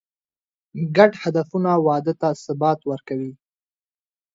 [0.95, 3.33] ګډ هدفونه واده ته ثبات ورکوي.